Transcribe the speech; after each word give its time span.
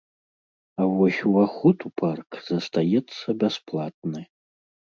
А 0.81 0.87
вось 0.93 1.19
уваход 1.31 1.77
у 1.89 1.93
парк 2.03 2.29
застаецца 2.49 3.27
бясплатны. 3.45 4.21